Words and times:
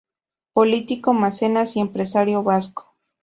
Político, 0.53 1.13
mecenas 1.13 1.75
y 1.75 1.79
empresario 1.79 2.41
vasco. 2.41 2.97